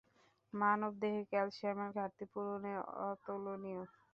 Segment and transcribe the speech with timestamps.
[0.53, 2.73] মানব দেহে ক্যালসিয়ামের ঘাটতি পূরণে
[3.05, 3.83] অতুলনীয়।